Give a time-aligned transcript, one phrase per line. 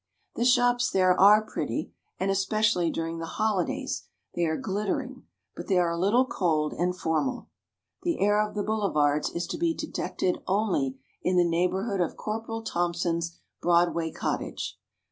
[0.33, 5.77] The shops there are pretty, and especially during the holidays they are glittering, but they
[5.77, 7.49] are a little cold and formal.
[8.01, 12.63] The air of the Boulevards is to be detected only in the neighborhood of Corporal
[12.63, 14.79] Thompson's Broadway Cottage.